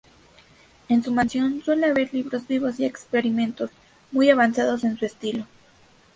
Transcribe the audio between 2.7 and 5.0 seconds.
y experimentos muy avanzados en